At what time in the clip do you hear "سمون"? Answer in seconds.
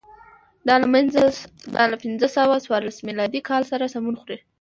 3.93-4.15